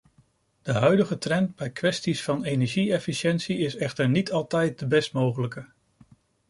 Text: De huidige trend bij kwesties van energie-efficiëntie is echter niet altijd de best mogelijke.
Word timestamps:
De 0.61 0.73
huidige 0.73 1.17
trend 1.17 1.55
bij 1.55 1.69
kwesties 1.71 2.23
van 2.23 2.43
energie-efficiëntie 2.43 3.57
is 3.57 3.75
echter 3.75 4.09
niet 4.09 4.31
altijd 4.31 4.79
de 4.79 4.87
best 4.87 5.13
mogelijke. 5.13 5.67